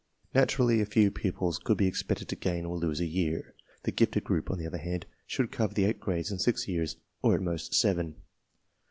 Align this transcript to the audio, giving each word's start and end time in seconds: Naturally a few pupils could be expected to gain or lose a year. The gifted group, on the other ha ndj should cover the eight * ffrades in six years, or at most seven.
Naturally 0.33 0.81
a 0.81 0.87
few 0.87 1.11
pupils 1.11 1.59
could 1.59 1.77
be 1.77 1.85
expected 1.85 2.27
to 2.29 2.35
gain 2.35 2.65
or 2.65 2.75
lose 2.75 2.99
a 2.99 3.05
year. 3.05 3.53
The 3.83 3.91
gifted 3.91 4.23
group, 4.23 4.49
on 4.49 4.57
the 4.57 4.65
other 4.65 4.79
ha 4.79 4.83
ndj 4.97 5.03
should 5.27 5.51
cover 5.51 5.75
the 5.75 5.85
eight 5.85 5.99
* 5.99 5.99
ffrades 6.01 6.31
in 6.31 6.39
six 6.39 6.67
years, 6.67 6.97
or 7.21 7.35
at 7.35 7.41
most 7.43 7.75
seven. 7.75 8.15